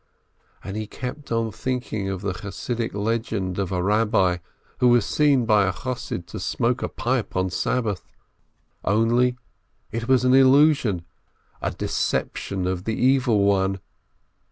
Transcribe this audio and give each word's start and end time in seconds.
And 0.63 0.75
he 0.75 0.87
kept 0.87 1.31
on 1.31 1.51
thinking 1.51 2.09
of 2.09 2.21
the 2.21 2.33
Chassidic 2.33 2.95
legend 2.95 3.59
of 3.59 3.71
a 3.71 3.79
Eabbi 3.79 4.39
who 4.79 4.87
was 4.87 5.05
seen 5.05 5.45
by 5.45 5.67
a 5.67 5.71
Chossid 5.71 6.25
to 6.25 6.39
smoke 6.39 6.81
a 6.81 6.89
pipe 6.89 7.35
on 7.35 7.51
Sabbath. 7.51 8.03
Only 8.83 9.37
it 9.91 10.07
was 10.07 10.25
an 10.25 10.33
illusion, 10.33 11.05
a 11.61 11.69
deception 11.69 12.65
of 12.65 12.85
the 12.85 12.95
Evil 12.95 13.43
One. 13.43 13.79